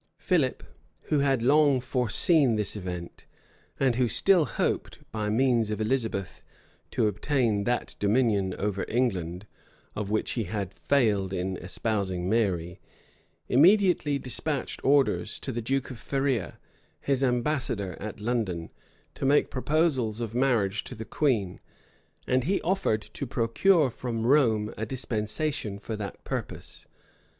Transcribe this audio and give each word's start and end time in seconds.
Philip, 0.17 0.63
who 1.11 1.19
had 1.19 1.43
long 1.43 1.79
foreseen 1.79 2.55
this 2.55 2.75
event, 2.75 3.25
and 3.79 3.97
who 3.97 4.07
still 4.07 4.45
hoped, 4.45 4.97
by 5.11 5.29
means 5.29 5.69
of 5.69 5.79
Elizabeth, 5.79 6.41
to 6.89 7.05
obtain 7.05 7.65
that 7.65 7.93
dominion 7.99 8.55
over 8.57 8.83
England, 8.87 9.45
of 9.95 10.09
which 10.09 10.31
he 10.31 10.45
had 10.45 10.73
failed 10.73 11.33
in 11.33 11.55
espousing 11.57 12.27
Mary, 12.27 12.79
immediately 13.47 14.17
despatched 14.17 14.83
orders 14.83 15.39
to 15.39 15.51
the 15.51 15.61
duke 15.61 15.91
of 15.91 15.99
Feria, 15.99 16.57
his 16.99 17.23
ambassador 17.23 17.95
at 17.99 18.19
London, 18.19 18.71
to 19.13 19.23
make 19.23 19.51
proposals 19.51 20.19
of 20.19 20.33
marriage 20.33 20.83
to 20.85 20.95
the 20.95 21.05
queen; 21.05 21.59
and 22.25 22.45
he 22.45 22.59
offered 22.63 23.01
to 23.13 23.27
procure 23.27 23.91
from 23.91 24.25
Rome 24.25 24.73
a 24.79 24.83
dispensation 24.83 25.77
for 25.77 25.95
that 25.95 26.23
purpose. 26.23 26.87